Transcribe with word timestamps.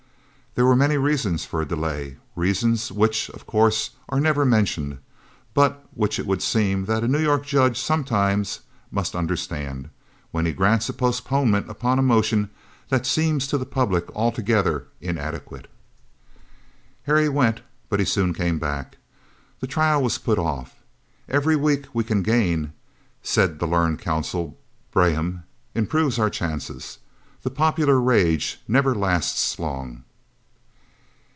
There 0.53 0.65
were 0.65 0.75
many 0.75 0.97
reasons 0.97 1.45
for 1.45 1.61
a 1.61 1.65
delay, 1.65 2.17
reasons 2.35 2.91
which 2.91 3.29
of 3.29 3.45
course 3.47 3.91
are 4.09 4.19
never 4.19 4.43
mentioned, 4.43 4.97
but 5.53 5.81
which 5.93 6.19
it 6.19 6.25
would 6.27 6.41
seem 6.43 6.83
that 6.87 7.05
a 7.05 7.07
New 7.07 7.21
York 7.21 7.45
judge 7.45 7.79
sometimes 7.79 8.59
must 8.91 9.15
understand, 9.15 9.89
when 10.31 10.45
he 10.45 10.51
grants 10.51 10.89
a 10.89 10.93
postponement 10.93 11.69
upon 11.69 11.99
a 11.99 12.01
motion 12.01 12.49
that 12.89 13.05
seems 13.05 13.47
to 13.47 13.57
the 13.57 13.65
public 13.65 14.13
altogether 14.13 14.87
inadequate. 14.99 15.71
Harry 17.03 17.29
went, 17.29 17.61
but 17.87 18.01
he 18.01 18.05
soon 18.05 18.33
came 18.33 18.59
back. 18.59 18.97
The 19.61 19.67
trial 19.67 20.03
was 20.03 20.17
put 20.17 20.37
off. 20.37 20.75
Every 21.29 21.55
week 21.55 21.85
we 21.93 22.03
can 22.03 22.23
gain, 22.23 22.73
said 23.23 23.57
the 23.59 23.67
learned 23.67 23.99
counsel, 23.99 24.59
Braham, 24.91 25.45
improves 25.73 26.19
our 26.19 26.29
chances. 26.29 26.97
The 27.41 27.51
popular 27.51 28.01
rage 28.01 28.59
never 28.67 28.93
lasts 28.93 29.57
long. 29.57 30.03